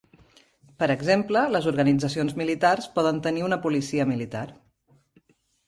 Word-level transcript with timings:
Per 0.83 0.87
exemple, 0.93 1.43
les 1.57 1.67
organitzacions 1.73 2.35
militars 2.43 2.89
poden 2.97 3.21
tenir 3.29 3.47
una 3.51 3.61
policia 3.69 4.11
militar. 4.15 4.45